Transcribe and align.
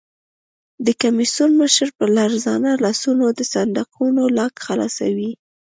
د 0.85 0.87
کمېسیون 1.01 1.51
مشر 1.61 1.87
په 1.97 2.05
لړزانه 2.17 2.71
لاسونو 2.83 3.25
د 3.37 3.41
صندوقونو 3.53 4.23
لاک 4.37 4.53
خلاصوي. 4.65 5.31